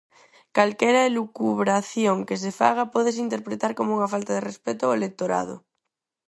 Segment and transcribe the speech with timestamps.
[0.55, 5.55] Calquera elucubración que se faga pódese interpretar como unha falta de respecto ao electorado.